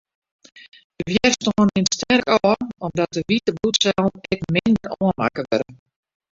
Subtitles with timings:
[0.97, 5.69] De wjerstân nimt sterk ôf, omdat de wite bloedsellen ek minder oanmakke wurde.